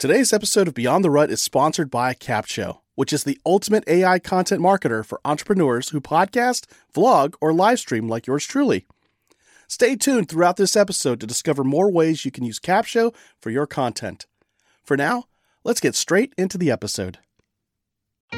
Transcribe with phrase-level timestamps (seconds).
[0.00, 4.18] Today's episode of Beyond the Rut is sponsored by Capsho, which is the ultimate AI
[4.18, 8.86] content marketer for entrepreneurs who podcast, vlog, or live stream like yours truly.
[9.68, 13.66] Stay tuned throughout this episode to discover more ways you can use Capsho for your
[13.66, 14.24] content.
[14.82, 15.24] For now,
[15.64, 17.18] let's get straight into the episode.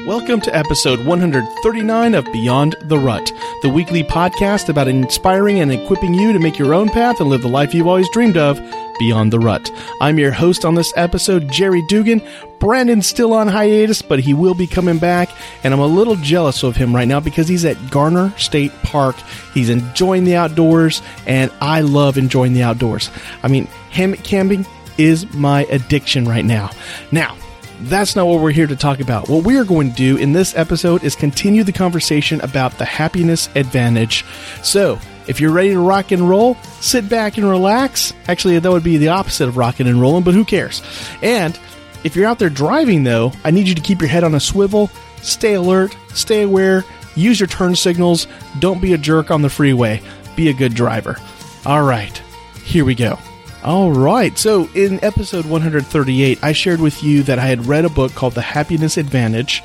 [0.05, 6.13] Welcome to episode 139 of Beyond the Rut, the weekly podcast about inspiring and equipping
[6.13, 8.59] you to make your own path and live the life you've always dreamed of
[8.99, 9.69] beyond the rut.
[10.01, 12.21] I'm your host on this episode, Jerry Dugan.
[12.59, 15.29] Brandon's still on hiatus, but he will be coming back,
[15.63, 19.15] and I'm a little jealous of him right now because he's at Garner State Park.
[19.53, 23.09] He's enjoying the outdoors, and I love enjoying the outdoors.
[23.43, 24.65] I mean, hammock camping
[24.97, 26.69] is my addiction right now.
[27.11, 27.35] Now,
[27.81, 29.27] that's not what we're here to talk about.
[29.27, 32.85] What we are going to do in this episode is continue the conversation about the
[32.85, 34.23] happiness advantage.
[34.61, 38.13] So, if you're ready to rock and roll, sit back and relax.
[38.27, 40.81] Actually, that would be the opposite of rocking and rolling, but who cares?
[41.21, 41.57] And
[42.03, 44.39] if you're out there driving, though, I need you to keep your head on a
[44.39, 44.87] swivel,
[45.21, 46.83] stay alert, stay aware,
[47.15, 48.27] use your turn signals,
[48.59, 50.01] don't be a jerk on the freeway,
[50.35, 51.17] be a good driver.
[51.65, 52.15] All right,
[52.63, 53.17] here we go.
[53.63, 54.37] All right.
[54.37, 58.33] So, in episode 138, I shared with you that I had read a book called
[58.33, 59.63] The Happiness Advantage,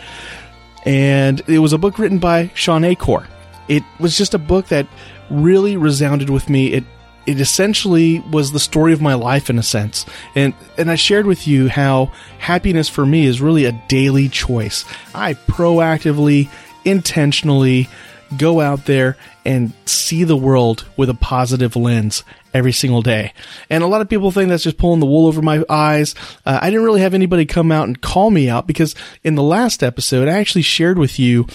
[0.84, 3.27] and it was a book written by Shawn Achor.
[3.66, 4.86] It was just a book that
[5.30, 6.72] really resounded with me.
[6.72, 6.84] It
[7.26, 10.06] it essentially was the story of my life in a sense.
[10.34, 14.84] And and I shared with you how happiness for me is really a daily choice.
[15.14, 16.48] I proactively,
[16.84, 17.88] intentionally
[18.36, 23.32] go out there and see the world with a positive lens every single day.
[23.70, 26.14] And a lot of people think that's just pulling the wool over my eyes.
[26.44, 29.42] Uh, I didn't really have anybody come out and call me out because in the
[29.42, 31.46] last episode, I actually shared with you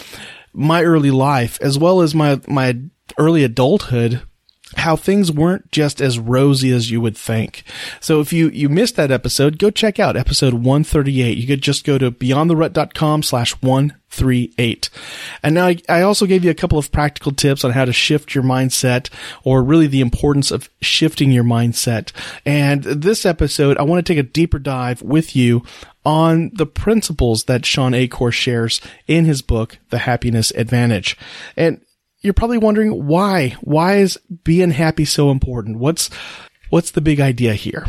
[0.54, 2.78] my early life as well as my, my
[3.18, 4.22] early adulthood
[4.78, 7.64] how things weren't just as rosy as you would think.
[8.00, 11.38] So if you, you missed that episode, go check out episode 138.
[11.38, 14.90] You could just go to beyondtherut.com slash 138.
[15.42, 17.94] And now I, I also gave you a couple of practical tips on how to
[17.94, 19.10] shift your mindset
[19.44, 22.12] or really the importance of shifting your mindset.
[22.46, 25.64] And this episode, I want to take a deeper dive with you
[26.06, 31.18] on the principles that Shawn Achor shares in his book, The Happiness Advantage.
[31.56, 31.80] And
[32.24, 33.56] you're probably wondering why.
[33.62, 35.78] Why is being happy so important?
[35.78, 36.10] What's
[36.70, 37.86] what's the big idea here?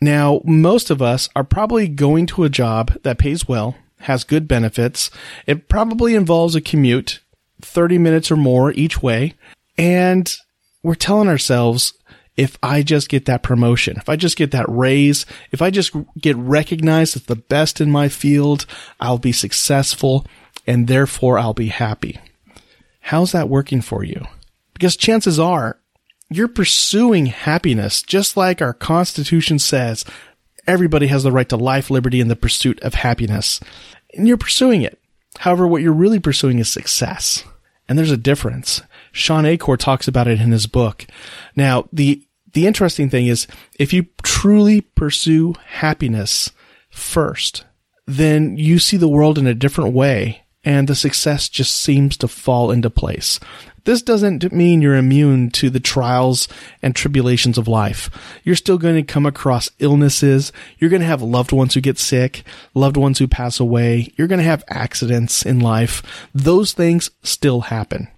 [0.00, 4.48] Now, most of us are probably going to a job that pays well, has good
[4.48, 5.10] benefits.
[5.46, 7.20] It probably involves a commute,
[7.62, 9.34] 30 minutes or more each way,
[9.78, 10.34] and
[10.82, 11.94] we're telling ourselves
[12.36, 15.94] if I just get that promotion, if I just get that raise, if I just
[16.18, 18.66] get recognized as the best in my field,
[18.98, 20.26] I'll be successful
[20.66, 22.18] and therefore I'll be happy.
[23.04, 24.26] How's that working for you?
[24.72, 25.78] Because chances are
[26.30, 30.06] you're pursuing happiness just like our constitution says
[30.66, 33.60] everybody has the right to life, liberty, and the pursuit of happiness.
[34.14, 34.98] And you're pursuing it.
[35.36, 37.44] However, what you're really pursuing is success.
[37.90, 38.80] And there's a difference.
[39.12, 41.04] Shawn Achor talks about it in his book.
[41.54, 43.46] Now, the, the interesting thing is
[43.78, 46.52] if you truly pursue happiness
[46.88, 47.66] first,
[48.06, 52.28] then you see the world in a different way and the success just seems to
[52.28, 53.38] fall into place.
[53.84, 56.48] This doesn't mean you're immune to the trials
[56.80, 58.08] and tribulations of life.
[58.42, 60.52] You're still going to come across illnesses.
[60.78, 64.12] You're going to have loved ones who get sick, loved ones who pass away.
[64.16, 66.02] You're going to have accidents in life.
[66.34, 68.08] Those things still happen.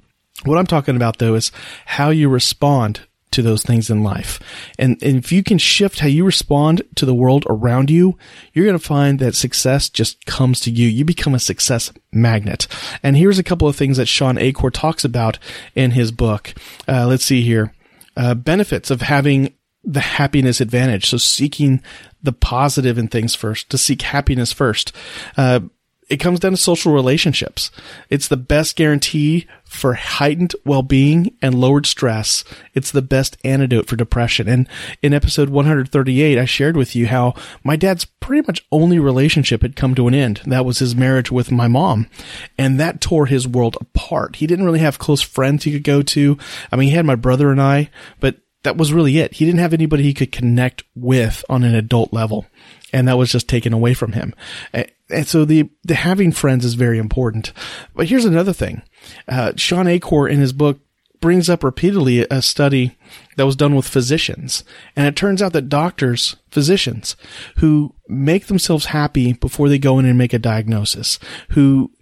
[0.45, 1.51] What I'm talking about though is
[1.87, 3.01] how you respond
[3.37, 4.41] to those things in life.
[4.79, 8.19] And, and if you can shift how you respond to the world around you,
[8.53, 10.89] you're going to find that success just comes to you.
[10.89, 12.67] You become a success magnet.
[13.03, 15.39] And here's a couple of things that Shawn Achor talks about
[15.75, 16.55] in his book.
[16.89, 17.73] Uh, let's see here.
[18.17, 19.53] Uh, benefits of having
[19.85, 21.07] the happiness advantage.
[21.11, 21.83] So seeking
[22.23, 24.93] the positive in things first, to seek happiness first.
[25.37, 25.61] Uh,
[26.09, 27.71] it comes down to social relationships.
[28.09, 32.44] It's the best guarantee for heightened well-being and lowered stress.
[32.75, 34.49] It's the best antidote for depression.
[34.49, 34.69] And
[35.03, 37.34] in episode 138, I shared with you how
[37.65, 40.41] my dad's pretty much only relationship had come to an end.
[40.47, 42.08] That was his marriage with my mom.
[42.56, 44.37] And that tore his world apart.
[44.37, 46.38] He didn't really have close friends he could go to.
[46.70, 48.37] I mean, he had my brother and I, but
[48.67, 49.35] that was really it.
[49.35, 52.47] He didn't have anybody he could connect with on an adult level.
[52.93, 54.35] And that was just taken away from him.
[54.73, 57.53] And so the, the having friends is very important.
[57.95, 58.83] But here's another thing.
[59.29, 60.81] Uh, Shawn Achor in his book
[61.21, 62.99] brings up repeatedly a study
[63.37, 64.65] that was done with physicians.
[64.97, 67.15] And it turns out that doctors, physicians
[67.59, 71.21] who make themselves happy before they go in and make a diagnosis,
[71.51, 71.93] who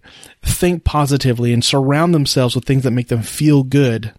[0.42, 4.14] think positively and surround themselves with things that make them feel good,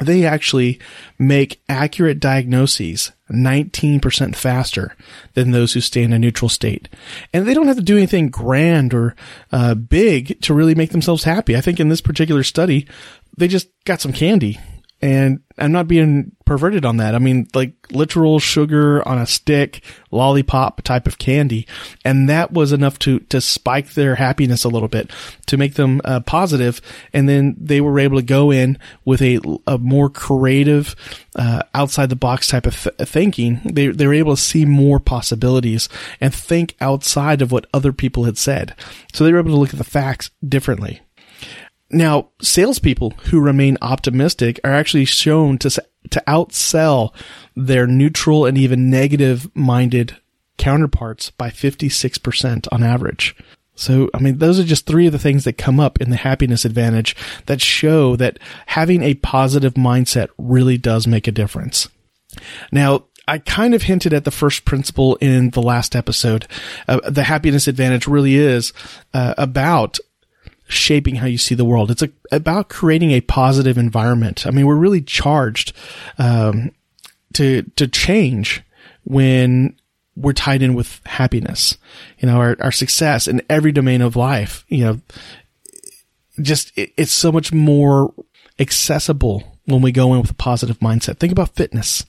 [0.00, 0.78] they actually
[1.18, 4.94] make accurate diagnoses 19% faster
[5.34, 6.88] than those who stay in a neutral state.
[7.32, 9.16] And they don't have to do anything grand or
[9.52, 11.56] uh, big to really make themselves happy.
[11.56, 12.86] I think in this particular study,
[13.36, 14.60] they just got some candy
[15.02, 17.14] and I'm not being perverted on that.
[17.14, 21.66] I mean, like literal sugar on a stick, lollipop type of candy.
[22.04, 25.10] And that was enough to, to spike their happiness a little bit,
[25.46, 26.80] to make them uh, positive.
[27.12, 30.94] And then they were able to go in with a, a more creative,
[31.36, 33.60] uh, outside the box type of th- thinking.
[33.64, 35.88] They, they were able to see more possibilities
[36.20, 38.74] and think outside of what other people had said.
[39.12, 41.00] So they were able to look at the facts differently.
[41.90, 45.70] Now, salespeople who remain optimistic are actually shown to
[46.10, 47.12] to outsell
[47.54, 50.16] their neutral and even negative minded
[50.56, 53.36] counterparts by 56% on average.
[53.74, 56.16] So, I mean, those are just three of the things that come up in the
[56.16, 61.88] happiness advantage that show that having a positive mindset really does make a difference.
[62.72, 66.46] Now, I kind of hinted at the first principle in the last episode.
[66.88, 68.72] Uh, the happiness advantage really is
[69.12, 69.98] uh, about
[70.68, 71.90] shaping how you see the world.
[71.90, 74.46] It's a, about creating a positive environment.
[74.46, 75.72] I mean, we're really charged
[76.18, 76.72] um,
[77.34, 78.62] to to change
[79.04, 79.76] when
[80.16, 81.76] we're tied in with happiness.
[82.18, 84.64] You know, our, our success in every domain of life.
[84.68, 85.00] You know,
[86.40, 88.12] just it, it's so much more
[88.58, 91.18] accessible when we go in with a positive mindset.
[91.18, 92.04] Think about fitness.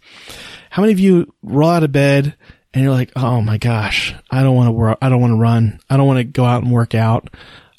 [0.69, 2.35] How many of you roll out of bed
[2.73, 4.97] and you're like, "Oh my gosh, I don't want to work.
[5.01, 5.79] I don't want to run.
[5.89, 7.29] I don't want to go out and work out."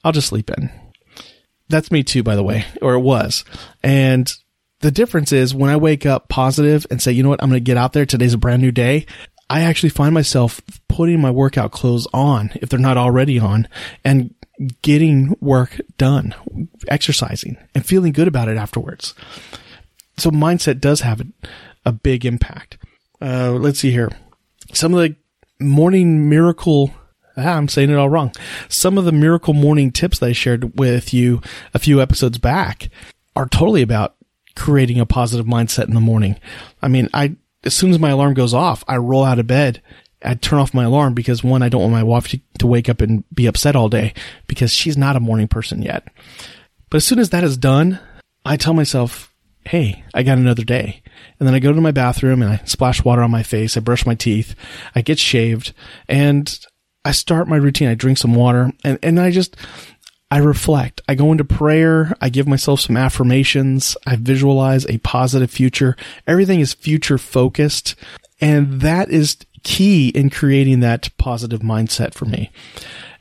[0.04, 0.70] I'll just sleep in.
[1.68, 3.44] That's me too, by the way, or it was.
[3.82, 4.32] And
[4.80, 7.60] the difference is when I wake up positive and say, you know what, I'm going
[7.60, 8.06] to get out there.
[8.06, 9.06] Today's a brand new day.
[9.50, 13.68] I actually find myself putting my workout clothes on if they're not already on
[14.04, 14.34] and
[14.82, 16.34] getting work done,
[16.88, 19.14] exercising and feeling good about it afterwards.
[20.16, 21.22] So mindset does have
[21.84, 22.76] a, big impact.
[23.18, 24.10] Uh, let's see here.
[24.74, 25.16] Some of the
[25.58, 26.92] morning miracle
[27.38, 28.32] Ah, I'm saying it all wrong.
[28.68, 31.40] Some of the miracle morning tips that I shared with you
[31.72, 32.90] a few episodes back
[33.36, 34.16] are totally about
[34.56, 36.36] creating a positive mindset in the morning.
[36.82, 39.80] I mean, I, as soon as my alarm goes off, I roll out of bed.
[40.22, 42.88] I turn off my alarm because one, I don't want my wife to, to wake
[42.88, 44.14] up and be upset all day
[44.48, 46.08] because she's not a morning person yet.
[46.90, 48.00] But as soon as that is done,
[48.44, 49.32] I tell myself,
[49.64, 51.02] Hey, I got another day.
[51.38, 53.76] And then I go to my bathroom and I splash water on my face.
[53.76, 54.54] I brush my teeth.
[54.94, 55.74] I get shaved
[56.08, 56.58] and
[57.08, 57.88] I start my routine.
[57.88, 59.56] I drink some water and, and I just,
[60.30, 61.00] I reflect.
[61.08, 62.14] I go into prayer.
[62.20, 63.96] I give myself some affirmations.
[64.06, 65.96] I visualize a positive future.
[66.26, 67.94] Everything is future focused.
[68.42, 72.50] And that is key in creating that positive mindset for me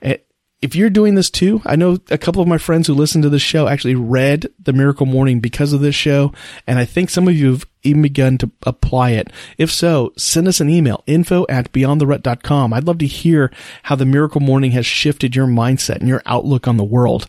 [0.01, 0.17] eh,
[0.61, 3.29] if you're doing this too, I know a couple of my friends who listen to
[3.29, 6.33] this show actually read the Miracle Morning because of this show.
[6.65, 9.31] And I think some of you have even begun to apply it.
[9.57, 12.73] If so, send us an email, info at beyondtherut.com.
[12.73, 13.51] I'd love to hear
[13.83, 17.27] how the Miracle Morning has shifted your mindset and your outlook on the world.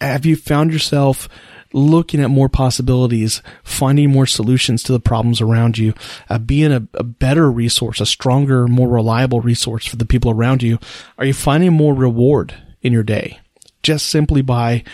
[0.00, 1.28] Have you found yourself
[1.72, 5.92] looking at more possibilities, finding more solutions to the problems around you,
[6.30, 10.62] uh, being a, a, better resource, a stronger, more reliable resource for the people around
[10.62, 10.78] you?
[11.18, 13.40] Are you finding more reward in your day
[13.82, 14.84] just simply by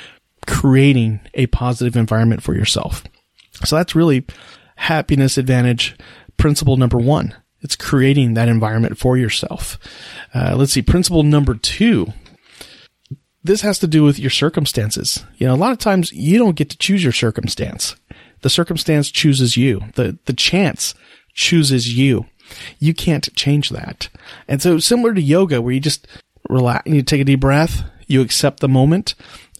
[0.46, 3.02] creating a positive environment for yourself.
[3.64, 4.26] So that's really
[4.82, 5.96] happiness advantage
[6.36, 7.36] principle number one.
[7.60, 9.78] It's creating that environment for yourself.
[10.34, 10.82] Uh, let's see.
[10.82, 12.12] Principle number two.
[13.44, 15.24] This has to do with your circumstances.
[15.36, 17.94] You know, a lot of times you don't get to choose your circumstance.
[18.40, 19.82] The circumstance chooses you.
[19.94, 20.94] The, the chance
[21.32, 22.26] chooses you.
[22.80, 24.08] You can't change that.
[24.48, 26.08] And so similar to yoga where you just
[26.48, 29.14] relax, and you take a deep breath, you accept the moment,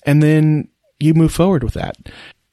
[0.05, 0.69] and then
[0.99, 1.97] you move forward with that.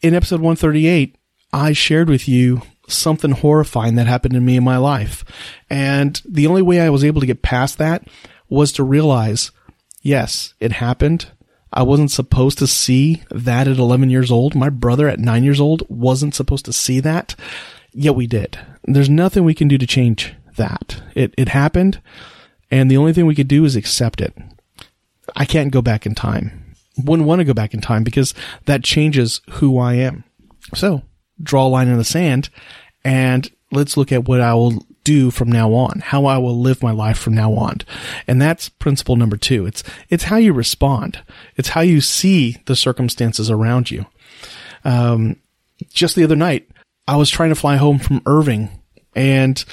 [0.02, 1.16] In episode 138,
[1.52, 5.24] I shared with you something horrifying that happened to me in my life.
[5.70, 8.08] And the only way I was able to get past that
[8.50, 9.52] was to realize,
[10.02, 11.32] yes, it happened.
[11.72, 14.56] I wasn't supposed to see that at 11 years old.
[14.56, 17.36] My brother at nine years old wasn't supposed to see that.
[17.92, 18.58] Yet we did.
[18.86, 21.02] There's nothing we can do to change that.
[21.16, 22.02] It, it happened.
[22.72, 24.36] And the only thing we could do is accept it.
[25.36, 26.76] I can't go back in time.
[27.04, 28.34] Wouldn't want to go back in time because
[28.66, 30.24] that changes who I am.
[30.74, 31.04] So
[31.42, 32.50] draw a line in the sand
[33.04, 36.84] and let's look at what I will do from now on, how I will live
[36.84, 37.80] my life from now on.
[38.28, 39.66] And that's principle number two.
[39.66, 41.20] It's, it's how you respond.
[41.56, 44.06] It's how you see the circumstances around you.
[44.84, 45.38] Um,
[45.90, 46.70] just the other night,
[47.08, 48.70] I was trying to fly home from Irving
[49.16, 49.64] and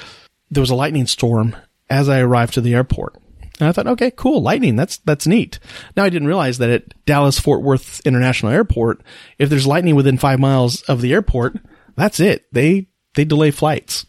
[0.49, 1.55] there was a lightning storm
[1.89, 3.15] as I arrived to the airport.
[3.59, 4.75] And I thought, okay, cool, lightning.
[4.75, 5.59] That's that's neat.
[5.95, 9.01] Now I didn't realize that at Dallas Fort Worth International Airport,
[9.39, 11.57] if there's lightning within five miles of the airport,
[11.95, 12.45] that's it.
[12.51, 14.05] They they delay flights.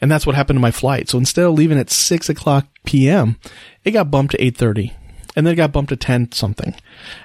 [0.00, 1.08] And that's what happened to my flight.
[1.08, 3.36] So instead of leaving at 6 o'clock p.m.,
[3.84, 4.92] it got bumped to 8.30
[5.34, 6.74] and then it got bumped to 10 something.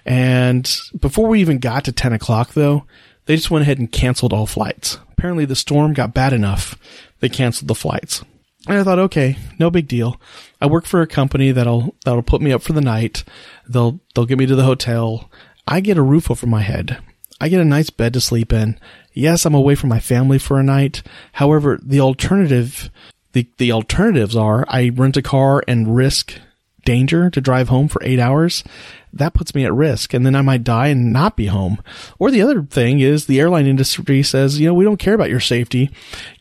[0.06, 2.86] And before we even got to 10 o'clock though,
[3.26, 5.00] they just went ahead and canceled all flights.
[5.12, 6.78] Apparently the storm got bad enough.
[7.20, 8.24] They canceled the flights.
[8.68, 10.20] And I thought, okay, no big deal.
[10.62, 13.24] I work for a company that'll, that'll put me up for the night.
[13.68, 15.30] They'll, they'll get me to the hotel.
[15.68, 17.00] I get a roof over my head.
[17.42, 18.80] I get a nice bed to sleep in.
[19.12, 21.04] Yes, I'm away from my family for a night.
[21.34, 22.90] However, the alternative,
[23.34, 26.40] the, the alternatives are I rent a car and risk
[26.86, 28.64] danger to drive home for eight hours.
[29.12, 31.82] That puts me at risk and then I might die and not be home.
[32.20, 35.30] Or the other thing is the airline industry says, you know, we don't care about
[35.30, 35.92] your safety.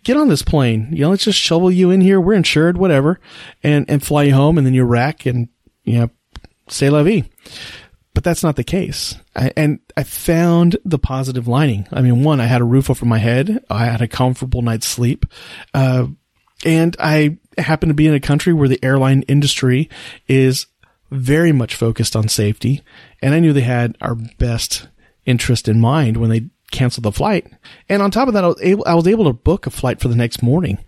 [0.05, 0.89] Get on this plane.
[0.91, 2.21] You know, let's just shovel you in here.
[2.21, 3.21] We're insured, whatever,
[3.63, 5.49] and, and fly you home and then you wreck and,
[5.85, 6.11] you know,
[6.69, 7.29] say la vie
[8.15, 9.17] but that's not the case.
[9.35, 11.89] I, and I found the positive lining.
[11.91, 13.65] I mean, one, I had a roof over my head.
[13.71, 15.27] I had a comfortable night's sleep.
[15.73, 16.09] Uh,
[16.65, 19.89] and I happen to be in a country where the airline industry
[20.29, 20.67] is
[21.11, 22.83] very much focused on safety.
[23.21, 24.89] And I knew they had our best
[25.27, 27.47] interest in mind when they canceled the flight.
[27.89, 30.01] And on top of that, I was able, I was able to book a flight
[30.01, 30.79] for the next morning.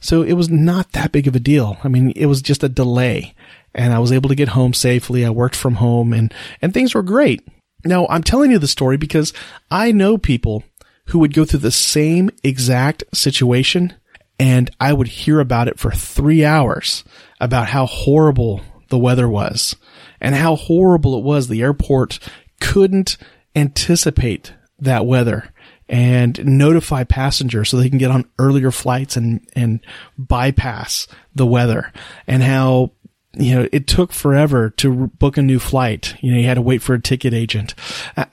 [0.00, 1.78] So it was not that big of a deal.
[1.82, 3.34] I mean, it was just a delay
[3.74, 5.24] and I was able to get home safely.
[5.24, 7.46] I worked from home and, and things were great.
[7.84, 9.32] Now I'm telling you the story because
[9.70, 10.62] I know people
[11.06, 13.94] who would go through the same exact situation
[14.40, 17.04] and I would hear about it for three hours
[17.40, 19.76] about how horrible the weather was
[20.18, 21.46] and how horrible it was.
[21.48, 22.18] The airport
[22.58, 23.18] couldn't
[23.54, 25.52] anticipate that weather
[25.90, 29.80] and notify passengers so they can get on earlier flights and, and
[30.16, 31.92] bypass the weather
[32.26, 32.92] and how
[33.34, 36.16] you know, it took forever to book a new flight.
[36.20, 37.74] You know, you had to wait for a ticket agent.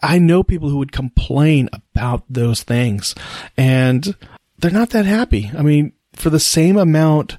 [0.01, 3.13] I know people who would complain about those things
[3.57, 4.15] and
[4.57, 5.51] they're not that happy.
[5.55, 7.37] I mean, for the same amount,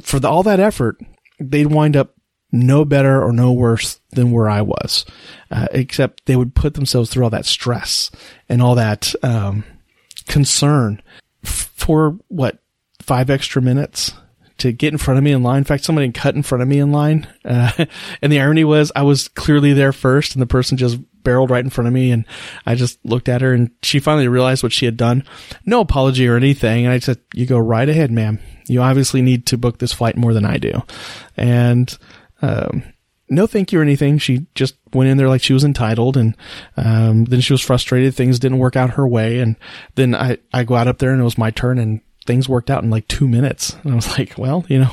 [0.00, 0.98] for the, all that effort,
[1.38, 2.14] they'd wind up
[2.52, 5.04] no better or no worse than where I was,
[5.50, 8.10] uh, except they would put themselves through all that stress
[8.48, 9.64] and all that, um,
[10.26, 11.02] concern
[11.44, 12.58] f- for what,
[13.00, 14.12] five extra minutes?
[14.58, 15.58] to get in front of me in line.
[15.58, 17.26] In fact, somebody cut in front of me in line.
[17.44, 17.84] Uh,
[18.22, 21.64] and the irony was I was clearly there first and the person just barreled right
[21.64, 22.12] in front of me.
[22.12, 22.24] And
[22.64, 25.24] I just looked at her and she finally realized what she had done.
[25.66, 26.86] No apology or anything.
[26.86, 28.38] And I said, you go right ahead, ma'am.
[28.68, 30.82] You obviously need to book this flight more than I do.
[31.36, 31.94] And,
[32.42, 32.84] um,
[33.28, 34.18] no thank you or anything.
[34.18, 36.36] She just went in there like she was entitled and,
[36.76, 38.14] um, then she was frustrated.
[38.14, 39.40] Things didn't work out her way.
[39.40, 39.56] And
[39.96, 42.70] then I, I go out up there and it was my turn and things worked
[42.70, 43.76] out in like two minutes.
[43.82, 44.92] And I was like, well, you know,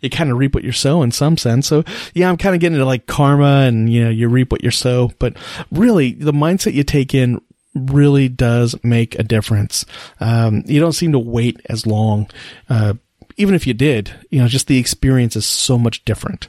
[0.00, 1.66] you kind of reap what you sow in some sense.
[1.66, 1.84] So
[2.14, 4.70] yeah, I'm kind of getting into like karma and, you know, you reap what you
[4.70, 5.36] sow, but
[5.70, 7.40] really the mindset you take in
[7.74, 9.84] really does make a difference.
[10.20, 12.28] Um, you don't seem to wait as long.
[12.68, 12.94] Uh,
[13.36, 16.48] even if you did, you know, just the experience is so much different.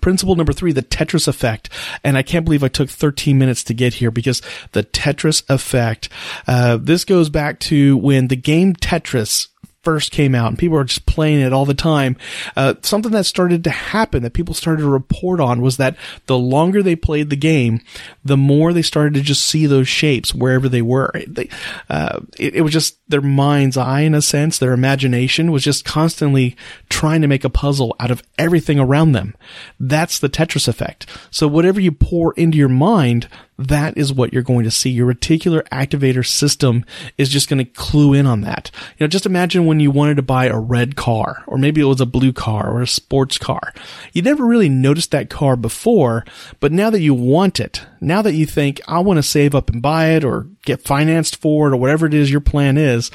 [0.00, 1.70] Principle number three, the Tetris effect.
[2.04, 4.42] And I can't believe I took 13 minutes to get here because
[4.72, 6.10] the Tetris effect,
[6.46, 9.48] uh, this goes back to when the game Tetris
[9.88, 12.14] first came out and people were just playing it all the time.
[12.54, 16.36] Uh, something that started to happen that people started to report on was that the
[16.36, 17.80] longer they played the game,
[18.22, 21.10] the more they started to just see those shapes wherever they were.
[21.26, 21.48] They,
[21.88, 25.86] uh, it, it was just their mind's eye in a sense, their imagination was just
[25.86, 26.54] constantly
[26.90, 29.34] trying to make a puzzle out of everything around them.
[29.80, 31.06] That's the Tetris effect.
[31.30, 33.26] So whatever you pour into your mind,
[33.58, 34.90] that is what you're going to see.
[34.90, 36.84] Your reticular activator system
[37.16, 38.70] is just going to clue in on that.
[38.96, 41.84] You know, just imagine when you wanted to buy a red car, or maybe it
[41.84, 43.74] was a blue car or a sports car.
[44.12, 46.24] You never really noticed that car before,
[46.60, 49.70] but now that you want it, now that you think, I want to save up
[49.70, 53.10] and buy it or get financed for it or whatever it is your plan is,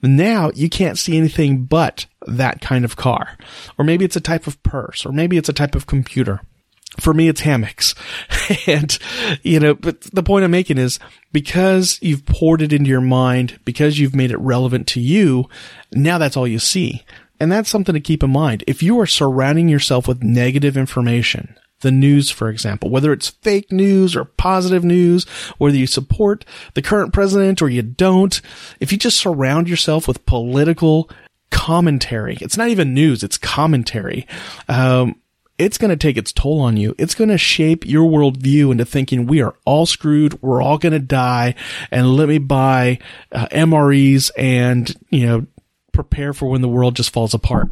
[0.00, 3.36] now you can't see anything but that kind of car.
[3.78, 6.40] Or maybe it's a type of purse, or maybe it's a type of computer
[7.00, 7.94] for me, it's hammocks.
[8.66, 8.98] and,
[9.42, 10.98] you know, but the point I'm making is
[11.32, 15.48] because you've poured it into your mind, because you've made it relevant to you,
[15.92, 17.04] now that's all you see.
[17.40, 18.62] And that's something to keep in mind.
[18.66, 23.72] If you are surrounding yourself with negative information, the news, for example, whether it's fake
[23.72, 25.24] news or positive news,
[25.58, 26.44] whether you support
[26.74, 28.40] the current president or you don't,
[28.80, 31.10] if you just surround yourself with political
[31.50, 34.26] commentary, it's not even news, it's commentary.
[34.68, 35.16] Um,
[35.62, 36.94] it's going to take its toll on you.
[36.98, 40.40] It's going to shape your worldview into thinking we are all screwed.
[40.42, 41.54] We're all going to die.
[41.90, 42.98] And let me buy
[43.30, 45.46] uh, MREs and, you know,
[45.92, 47.70] prepare for when the world just falls apart.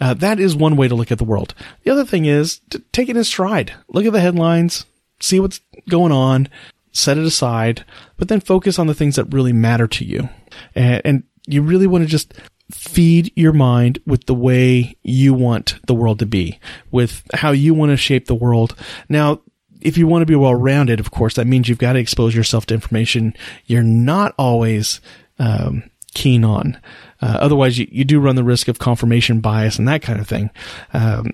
[0.00, 1.54] Uh, that is one way to look at the world.
[1.84, 3.72] The other thing is to take it in stride.
[3.88, 4.84] Look at the headlines,
[5.20, 6.48] see what's going on,
[6.92, 7.84] set it aside,
[8.18, 10.28] but then focus on the things that really matter to you.
[10.74, 12.34] And, and you really want to just
[12.70, 16.58] feed your mind with the way you want the world to be,
[16.90, 18.74] with how you want to shape the world.
[19.08, 19.40] Now,
[19.80, 22.34] if you want to be well rounded, of course, that means you've got to expose
[22.34, 23.34] yourself to information
[23.66, 25.00] you're not always
[25.38, 26.78] um, keen on.
[27.22, 30.28] Uh, otherwise, you, you do run the risk of confirmation bias and that kind of
[30.28, 30.50] thing.
[30.92, 31.30] Um,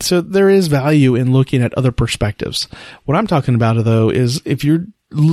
[0.00, 2.68] so there is value in looking at other perspectives.
[3.04, 4.86] What I'm talking about, though, is if you're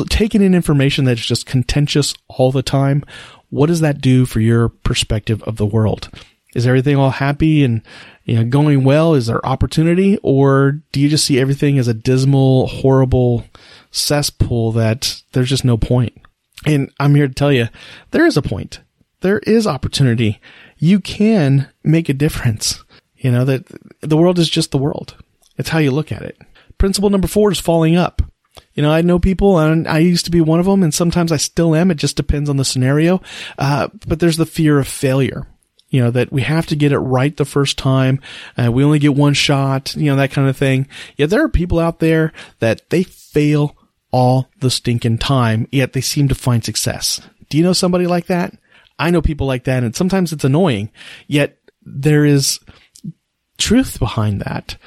[0.10, 3.04] taking in information that's just contentious all the time,
[3.52, 6.10] what does that do for your perspective of the world?
[6.56, 7.82] Is everything all happy and
[8.26, 9.14] you know going well?
[9.14, 13.46] Is there opportunity, or do you just see everything as a dismal, horrible
[13.92, 16.18] cesspool that there's just no point?
[16.66, 17.68] And I'm here to tell you,
[18.12, 18.82] there is a point.
[19.22, 20.42] There is opportunity.
[20.78, 22.84] You can make a difference.
[23.18, 23.66] You know that
[24.02, 25.16] the world is just the world.
[25.58, 26.38] It's how you look at it.
[26.78, 28.22] Principle number four is falling up.
[28.74, 31.32] You know, I know people, and I used to be one of them, and sometimes
[31.32, 31.92] I still am.
[31.92, 33.22] It just depends on the scenario.
[33.58, 35.48] Uh, but there's the fear of failure.
[35.90, 38.22] You know, that we have to get it right the first time.
[38.58, 40.88] Uh, we only get one shot, you know, that kind of thing.
[41.18, 43.76] Yeah, there are people out there that they fail
[44.10, 47.20] all the stinking time, yet they seem to find success.
[47.50, 48.54] Do you know somebody like that?
[48.98, 50.92] I know people like that, and sometimes it's annoying,
[51.28, 52.60] yet there is
[53.58, 54.78] truth behind that.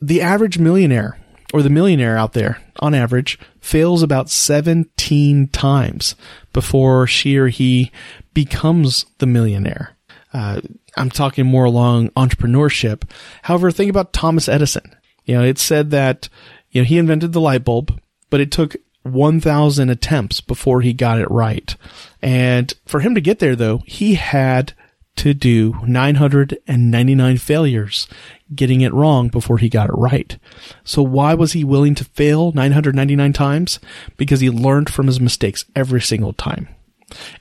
[0.00, 1.18] The average millionaire
[1.52, 6.14] or the millionaire out there, on average, fails about 17 times
[6.52, 7.90] before she or he
[8.34, 9.96] becomes the millionaire.
[10.32, 10.60] Uh,
[10.96, 13.08] I'm talking more along entrepreneurship.
[13.42, 14.94] However, think about Thomas Edison.
[15.24, 16.28] You know, it said that,
[16.70, 18.00] you know, he invented the light bulb,
[18.30, 21.76] but it took 1,000 attempts before he got it right.
[22.20, 24.72] And for him to get there, though, he had
[25.16, 28.06] to do 999 failures
[28.54, 30.38] getting it wrong before he got it right.
[30.84, 33.80] So why was he willing to fail 999 times?
[34.16, 36.68] Because he learned from his mistakes every single time.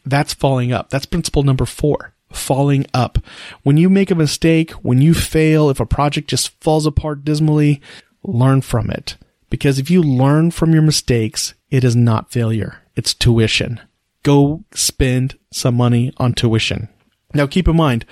[0.05, 0.89] That's falling up.
[0.89, 2.13] That's principle number four.
[2.31, 3.19] Falling up.
[3.63, 7.81] When you make a mistake, when you fail, if a project just falls apart dismally,
[8.23, 9.17] learn from it.
[9.49, 12.81] Because if you learn from your mistakes, it is not failure.
[12.95, 13.79] It's tuition.
[14.23, 16.89] Go spend some money on tuition.
[17.35, 18.05] Now keep in mind,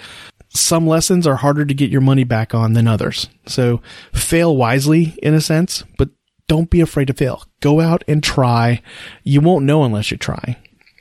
[0.50, 3.30] some lessons are harder to get your money back on than others.
[3.48, 3.82] So
[4.14, 6.10] fail wisely in a sense, but
[6.48, 7.44] don't be afraid to fail.
[7.62, 8.82] Go out and try.
[9.24, 10.58] You won't know unless you try.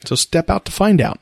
[0.07, 1.21] So step out to find out.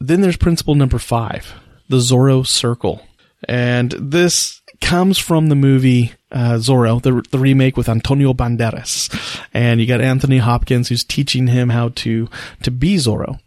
[0.00, 1.54] Then there's principle number five,
[1.88, 3.02] the Zorro Circle.
[3.48, 9.42] And this comes from the movie uh, Zorro, the, the remake with Antonio Banderas.
[9.54, 12.28] And you got Anthony Hopkins who's teaching him how to,
[12.62, 13.38] to be Zorro.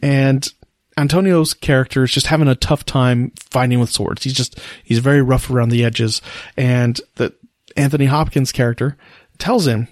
[0.00, 0.48] And
[0.96, 4.24] Antonio's character is just having a tough time fighting with swords.
[4.24, 6.20] He's just, he's very rough around the edges.
[6.56, 7.34] And the
[7.76, 8.96] Anthony Hopkins character
[9.38, 9.88] tells him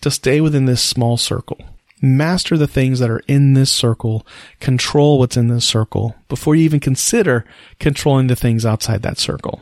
[0.00, 1.58] to stay within this small circle.
[2.00, 4.26] Master the things that are in this circle.
[4.58, 7.44] Control what's in this circle before you even consider
[7.78, 9.60] controlling the things outside that circle.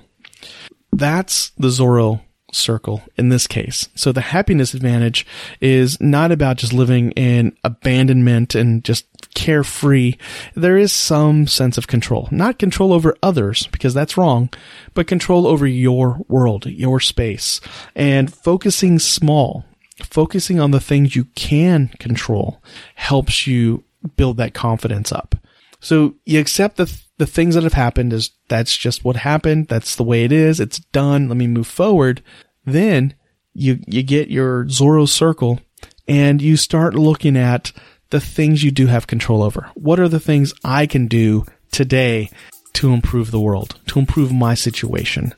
[0.92, 3.88] That's the Zorro circle in this case.
[3.94, 5.26] So the happiness advantage
[5.60, 10.16] is not about just living in abandonment and just carefree.
[10.54, 14.50] There is some sense of control, not control over others because that's wrong,
[14.94, 17.60] but control over your world, your space
[17.94, 19.64] and focusing small,
[20.02, 22.62] focusing on the things you can control
[22.94, 23.84] helps you
[24.16, 25.34] build that confidence up.
[25.80, 29.68] So you accept the the things that have happened is that's just what happened.
[29.68, 30.58] That's the way it is.
[30.58, 31.28] It's done.
[31.28, 32.22] Let me move forward.
[32.64, 33.14] Then
[33.52, 35.60] you, you get your Zorro circle
[36.08, 37.72] and you start looking at
[38.10, 39.70] the things you do have control over.
[39.74, 42.30] What are the things I can do today
[42.74, 45.34] to improve the world, to improve my situation?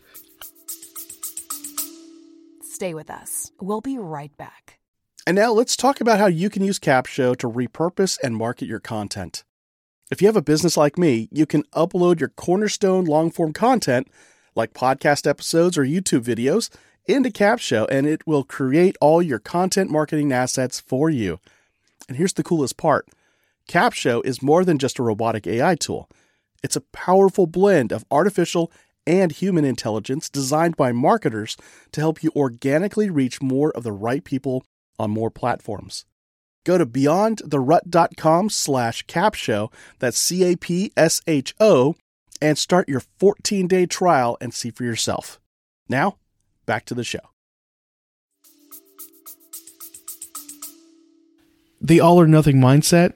[2.62, 3.52] Stay with us.
[3.61, 4.78] We'll be right back.
[5.26, 8.80] And now let's talk about how you can use Capsho to repurpose and market your
[8.80, 9.44] content.
[10.11, 14.08] If you have a business like me, you can upload your cornerstone long form content,
[14.56, 16.70] like podcast episodes or YouTube videos,
[17.06, 21.38] into Capsho, and it will create all your content marketing assets for you.
[22.08, 23.08] And here's the coolest part
[23.68, 26.08] Capsho is more than just a robotic AI tool,
[26.62, 28.70] it's a powerful blend of artificial
[29.06, 31.56] and human intelligence designed by marketers
[31.92, 34.64] to help you organically reach more of the right people
[34.98, 36.04] on more platforms.
[36.64, 41.96] Go to beyondtherut.com slash capsho, that's C-A-P-S-H-O,
[42.40, 45.40] and start your 14-day trial and see for yourself.
[45.88, 46.18] Now,
[46.64, 47.32] back to the show.
[51.83, 53.14] The all or nothing mindset,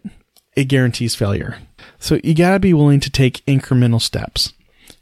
[0.55, 1.59] it guarantees failure.
[1.99, 4.53] So you gotta be willing to take incremental steps.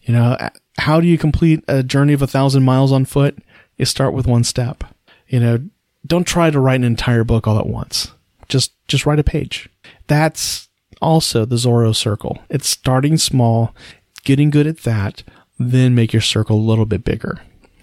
[0.03, 3.39] You know, how do you complete a journey of a thousand miles on foot?
[3.79, 4.85] You start with one step.
[5.27, 5.65] You know,
[6.07, 8.13] don't try to write an entire book all at once
[8.49, 9.69] just just write a page.
[10.07, 10.69] That's
[11.01, 12.39] also the Zorro circle.
[12.49, 13.75] It's starting small,
[14.25, 15.23] getting good at that,
[15.59, 17.41] then make your circle a little bit bigger.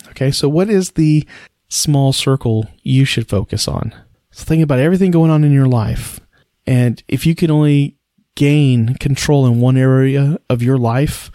[0.09, 1.27] Okay, so what is the
[1.69, 3.93] small circle you should focus on?
[4.31, 6.19] So think about everything going on in your life.
[6.65, 7.97] And if you could only
[8.35, 11.31] gain control in one area of your life,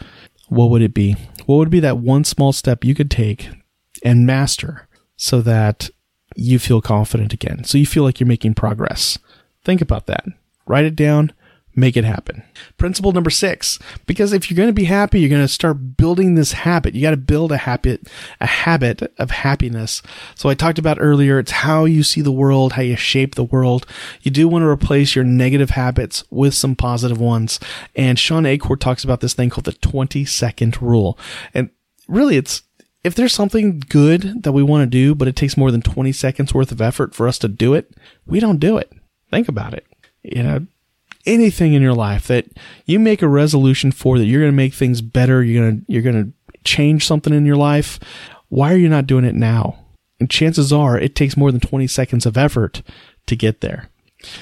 [0.49, 1.17] what would it be?
[1.45, 3.49] What would be that one small step you could take
[4.03, 5.91] and master so that
[6.35, 7.65] you feel confident again?
[7.65, 9.19] So you feel like you're making progress.
[9.65, 10.25] Think about that.
[10.67, 11.33] Write it down
[11.77, 12.43] make it happen.
[12.79, 16.35] Principle number six, because if you're going to be happy, you're going to start building
[16.35, 16.95] this habit.
[16.95, 18.09] You got to build a habit,
[18.41, 20.03] a habit of happiness.
[20.35, 23.45] So I talked about earlier, it's how you see the world, how you shape the
[23.45, 23.87] world.
[24.23, 27.61] You do want to replace your negative habits with some positive ones.
[27.95, 31.19] And Shawn Achor talks about this thing called the 20 second rule.
[31.53, 31.71] And
[32.09, 32.63] really it's,
[33.05, 36.11] if there's something good that we want to do, but it takes more than 20
[36.11, 37.93] seconds worth of effort for us to do it,
[38.25, 38.93] we don't do it.
[39.31, 39.87] Think about it.
[40.23, 40.67] You know,
[41.27, 42.47] anything in your life that
[42.85, 45.93] you make a resolution for that you're going to make things better, you're going to
[45.93, 46.33] you're going to
[46.65, 47.99] change something in your life,
[48.49, 49.85] why are you not doing it now?
[50.19, 52.83] And chances are it takes more than 20 seconds of effort
[53.27, 53.91] to get there.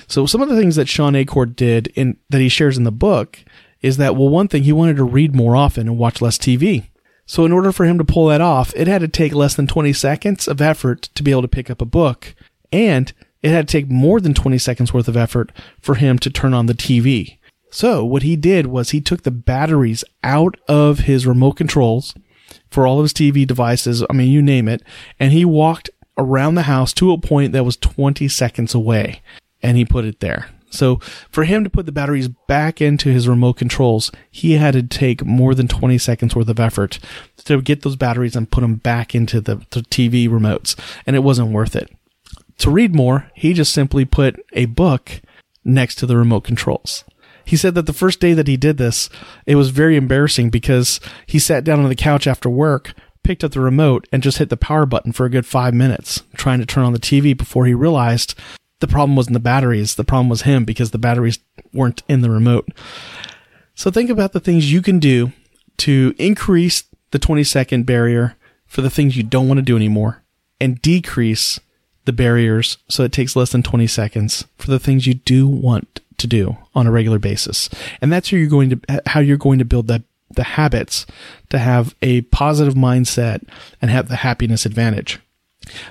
[0.07, 2.93] So some of the things that Shawn Achor did in that he shares in the
[2.93, 3.39] book
[3.83, 6.89] is that well one thing he wanted to read more often and watch less TV.
[7.27, 9.67] So in order for him to pull that off, it had to take less than
[9.67, 12.35] 20 seconds of effort to be able to pick up a book
[12.71, 13.13] and
[13.45, 16.55] it had to take more than 20 seconds worth of effort for him to turn
[16.55, 17.37] on the TV.
[17.71, 22.15] So what he did was he took the batteries out of his remote controls
[22.71, 24.03] for all of his TV devices.
[24.09, 24.83] I mean, you name it.
[25.21, 29.21] And he walked around the house to a point that was 20 seconds away
[29.63, 30.49] and he put it there.
[30.71, 30.97] So
[31.31, 35.23] for him to put the batteries back into his remote controls, he had to take
[35.23, 36.99] more than 20 seconds worth of effort
[37.45, 40.79] to get those batteries and put them back into the, the TV remotes.
[41.07, 41.95] And it wasn't worth it
[42.59, 45.21] to read more, he just simply put a book
[45.65, 47.05] next to the remote controls.
[47.45, 49.11] He said that the first day that he did this,
[49.47, 53.53] it was very embarrassing because he sat down on the couch after work, picked up
[53.53, 56.67] the remote, and just hit the power button for a good five minutes, trying to
[56.67, 58.35] turn on the TV before he realized
[58.81, 59.95] the problem wasn't the batteries.
[59.95, 61.39] The problem was him because the batteries
[61.73, 62.69] weren't in the remote.
[63.75, 65.33] So think about the things you can do
[65.79, 68.37] to increase the 20 second barrier
[68.67, 70.23] for the things you don't want to do anymore
[70.61, 71.61] and decrease
[72.05, 76.01] the barriers so it takes less than 20 seconds for the things you do want
[76.19, 77.69] to do on a regular basis.
[78.01, 81.07] And that's how you're going to, how you're going to build that, the habits
[81.51, 83.47] to have a positive mindset
[83.81, 85.21] and have the happiness advantage.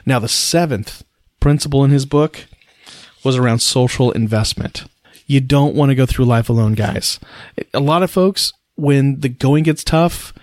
[0.05, 1.03] Now, the seventh
[1.39, 2.45] principle in his book
[3.23, 4.85] was around social investment.
[5.25, 7.19] You don't want to go through life alone, guys.
[7.73, 10.33] A lot of folks, when the going gets tough,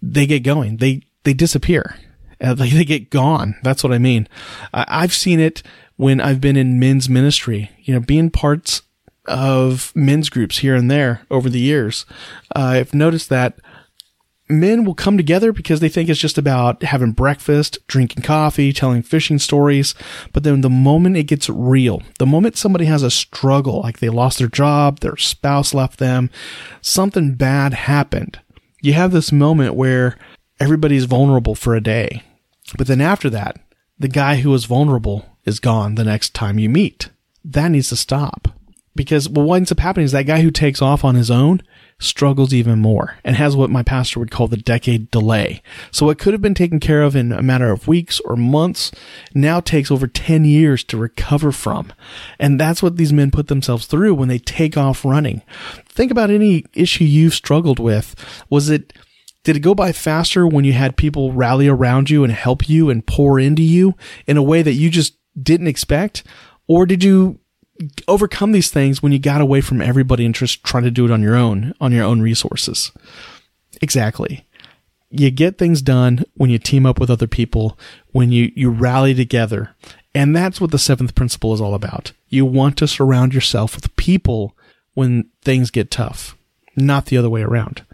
[0.00, 0.78] they get going.
[0.78, 1.96] They, they disappear
[2.40, 3.56] uh, like they get gone.
[3.62, 4.28] That's what I mean.
[4.72, 5.62] I've seen it
[5.96, 8.82] when I've been in men's ministry, you know, being parts
[9.26, 12.06] of men's groups here and there over the years.
[12.56, 13.58] Uh, I've noticed that
[14.48, 19.02] men will come together because they think it's just about having breakfast, drinking coffee, telling
[19.02, 19.94] fishing stories.
[20.32, 24.08] But then the moment it gets real, the moment somebody has a struggle, like they
[24.08, 26.30] lost their job, their spouse left them,
[26.80, 28.40] something bad happened,
[28.82, 30.16] you have this moment where
[30.58, 32.22] everybody's vulnerable for a day.
[32.76, 33.60] But then after that,
[33.98, 37.10] the guy who was vulnerable is gone the next time you meet.
[37.44, 38.48] That needs to stop.
[38.96, 41.62] Because what ends up happening is that guy who takes off on his own
[42.00, 45.62] struggles even more and has what my pastor would call the decade delay.
[45.90, 48.90] So what could have been taken care of in a matter of weeks or months
[49.34, 51.92] now takes over 10 years to recover from.
[52.38, 55.42] And that's what these men put themselves through when they take off running.
[55.88, 58.16] Think about any issue you've struggled with.
[58.48, 58.92] Was it
[59.42, 62.90] did it go by faster when you had people rally around you and help you
[62.90, 63.94] and pour into you
[64.26, 66.22] in a way that you just didn't expect?
[66.68, 67.40] Or did you
[68.06, 71.10] overcome these things when you got away from everybody and just try to do it
[71.10, 72.92] on your own, on your own resources?
[73.80, 74.46] Exactly.
[75.10, 77.78] You get things done when you team up with other people,
[78.12, 79.74] when you, you rally together.
[80.14, 82.12] And that's what the seventh principle is all about.
[82.28, 84.56] You want to surround yourself with people
[84.94, 86.36] when things get tough,
[86.76, 87.84] not the other way around.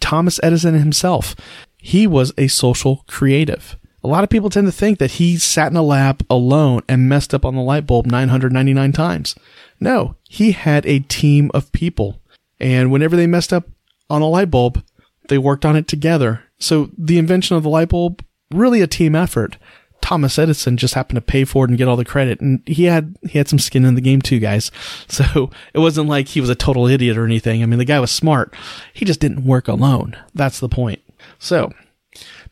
[0.00, 1.34] Thomas Edison himself,
[1.76, 3.76] he was a social creative.
[4.04, 7.08] A lot of people tend to think that he sat in a lab alone and
[7.08, 9.36] messed up on the light bulb 999 times.
[9.78, 12.20] No, he had a team of people.
[12.58, 13.68] And whenever they messed up
[14.10, 14.82] on a light bulb,
[15.28, 16.44] they worked on it together.
[16.58, 19.56] So the invention of the light bulb, really a team effort.
[20.02, 22.40] Thomas Edison just happened to pay for it and get all the credit.
[22.40, 24.70] And he had, he had some skin in the game too, guys.
[25.08, 27.62] So it wasn't like he was a total idiot or anything.
[27.62, 28.54] I mean, the guy was smart.
[28.92, 30.16] He just didn't work alone.
[30.34, 31.00] That's the point.
[31.38, 31.70] So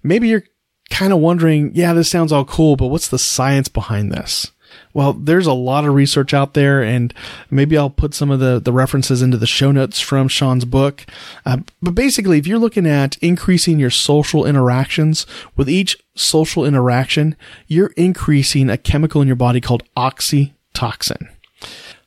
[0.02, 0.44] maybe you're
[0.90, 4.52] kind of wondering, yeah, this sounds all cool, but what's the science behind this?
[4.92, 7.14] Well, there's a lot of research out there, and
[7.50, 11.06] maybe I'll put some of the, the references into the show notes from Shawn's book.
[11.46, 17.36] Uh, but basically, if you're looking at increasing your social interactions, with each social interaction,
[17.66, 21.28] you're increasing a chemical in your body called oxytocin.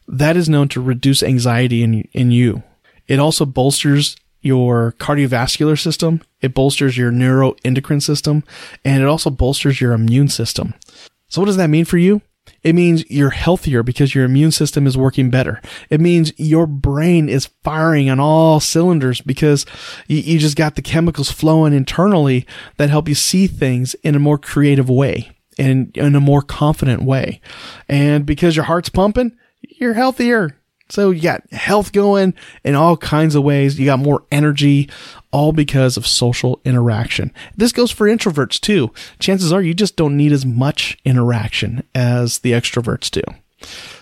[0.08, 2.64] That is known to reduce anxiety in, in you.
[3.08, 8.44] It also bolsters your cardiovascular system, it bolsters your neuroendocrine system,
[8.84, 10.74] and it also bolsters your immune system.
[11.30, 12.22] So, what does that mean for you?
[12.64, 15.62] It means you're healthier because your immune system is working better.
[15.90, 19.66] It means your brain is firing on all cylinders because
[20.08, 22.48] you, you, just got the chemicals flowing internally
[22.78, 27.04] that help you see things in a more creative way and in a more confident
[27.04, 27.42] way.
[27.90, 30.58] And because your heart's pumping, you're healthier.
[30.94, 33.80] So you got health going in all kinds of ways.
[33.80, 34.92] You got more energy,
[35.32, 37.34] all because of social interaction.
[37.58, 38.92] This goes for introverts too.
[39.18, 43.24] Chances are you just don't need as much interaction as the extroverts do.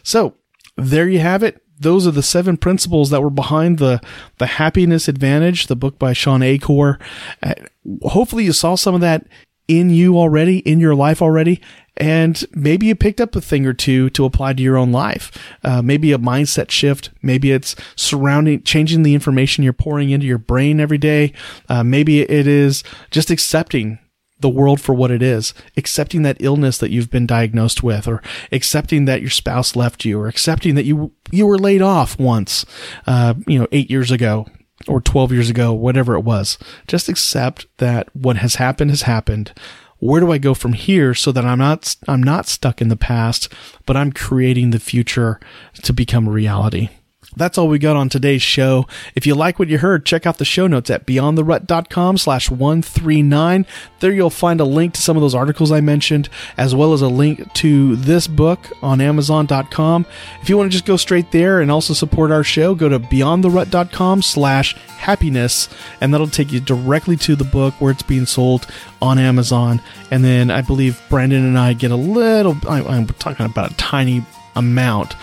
[0.03, 0.35] So
[0.75, 1.63] there you have it.
[1.79, 4.01] Those are the seven principles that were behind the,
[4.37, 6.99] the happiness advantage, the book by Shawn Achor.
[7.41, 7.53] Uh,
[8.01, 9.27] hopefully you saw some of that
[9.67, 11.61] in you already, in your life already.
[11.97, 15.31] And maybe you picked up a thing or two to apply to your own life.
[15.63, 17.11] Uh, maybe a mindset shift.
[17.21, 21.33] Maybe it's surrounding, changing the information you're pouring into your brain every day.
[21.69, 23.99] Uh, maybe it is just accepting
[24.39, 28.21] the world for what it is, accepting that illness that you've been diagnosed with, or
[28.51, 32.65] accepting that your spouse left you, or accepting that you you were laid off once,
[33.05, 34.47] uh, you know, eight years ago,
[34.87, 36.57] or 12 years ago, whatever it was.
[36.87, 39.53] Just accept that what has happened has happened
[40.01, 42.97] where do I go from here so that I'm not I'm not stuck in the
[42.97, 43.47] past,
[43.85, 45.39] but I'm creating the future
[45.83, 46.89] to become reality.
[47.35, 48.87] That's all we got on today's show.
[49.15, 53.65] If you like what you heard, check out the show notes at beyondtherut.com slash 139.
[53.99, 57.01] There you'll find a link to some of those articles I mentioned, as well as
[57.01, 60.05] a link to this book on amazon.com.
[60.41, 62.99] If you want to just go straight there and also support our show, go to
[62.99, 65.69] beyondtherut.com slash happiness,
[66.01, 68.67] and that'll take you directly to the book where it's being sold
[69.01, 69.81] on Amazon.
[70.11, 74.25] And then I believe Brandon and I get a little, I'm talking about a tiny
[74.55, 75.15] amount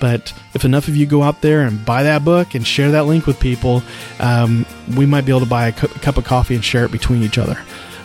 [0.00, 3.06] but if enough of you go out there and buy that book and share that
[3.06, 3.82] link with people,
[4.20, 6.92] um, we might be able to buy a, cu- cup of coffee and share it
[6.92, 7.58] between each other.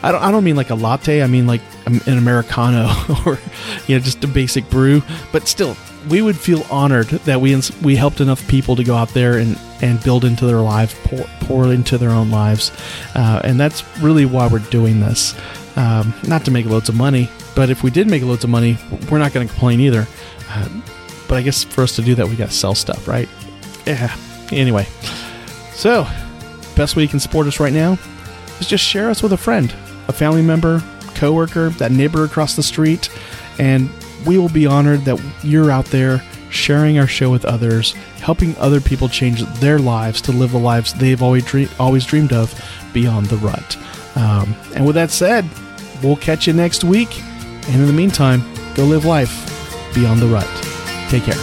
[0.03, 1.21] I don't, I don't mean like a latte.
[1.21, 2.87] I mean like an Americano
[3.25, 3.37] or,
[3.87, 5.03] you know, just a basic brew.
[5.31, 5.77] But still,
[6.09, 9.37] we would feel honored that we ins- we helped enough people to go out there
[9.37, 12.71] and, and build into their lives, pour, pour into their own lives.
[13.13, 15.35] Uh, and that's really why we're doing this.
[15.75, 18.77] Um, not to make loads of money, but if we did make loads of money,
[19.09, 20.07] we're not going to complain either.
[20.49, 20.67] Uh,
[21.31, 23.29] but I guess for us to do that, we got to sell stuff, right?
[23.85, 24.13] Yeah.
[24.51, 24.85] Anyway,
[25.71, 26.05] so
[26.75, 27.97] best way you can support us right now
[28.59, 29.73] is just share us with a friend,
[30.09, 30.83] a family member,
[31.15, 33.09] coworker, that neighbor across the street,
[33.59, 33.89] and
[34.25, 38.81] we will be honored that you're out there sharing our show with others, helping other
[38.81, 42.53] people change their lives to live the lives they've always dream- always dreamed of
[42.91, 43.77] beyond the rut.
[44.17, 45.49] Um, and with that said,
[46.03, 47.21] we'll catch you next week.
[47.69, 48.43] And in the meantime,
[48.75, 50.70] go live life beyond the rut.
[51.11, 51.35] Take care.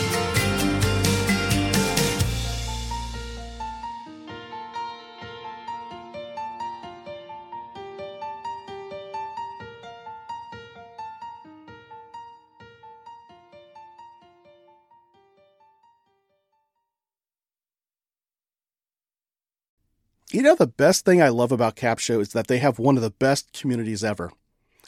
[20.31, 23.03] You know, the best thing I love about Capsho is that they have one of
[23.03, 24.33] the best communities ever.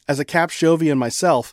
[0.09, 1.53] As a Cap Capshovian myself,